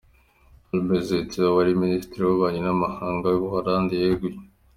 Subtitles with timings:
[0.69, 4.37] Halbe Zijlstra, wari Ministri w’Ububanyi n’Amahanga w’Ubuholandi yeguye.